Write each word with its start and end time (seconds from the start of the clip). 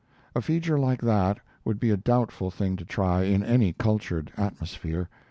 A 0.35 0.41
feature 0.41 0.79
like 0.79 0.99
that 1.03 1.39
would 1.63 1.79
be 1.79 1.91
a 1.91 1.95
doubtful 1.95 2.49
thing 2.49 2.75
to 2.77 2.83
try 2.85 3.21
in 3.25 3.43
any 3.43 3.71
cultured 3.73 4.31
atmosphere. 4.35 5.09